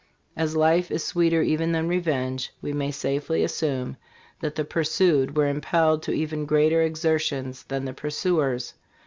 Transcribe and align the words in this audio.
As 0.35 0.55
life 0.55 0.89
is 0.89 1.03
sweeter 1.03 1.43
even 1.43 1.73
than 1.73 1.87
revenge, 1.87 2.51
we 2.59 2.73
may 2.73 2.89
safely 2.89 3.43
as 3.43 3.53
sume 3.53 3.97
that 4.39 4.55
the 4.55 4.65
pursued 4.65 5.37
were 5.37 5.45
impelled 5.47 6.01
to 6.01 6.11
even 6.11 6.47
greater 6.47 6.81
exertions 6.81 7.61
than 7.65 7.85
the 7.85 7.93
pur 7.93 8.09
suers. 8.09 8.73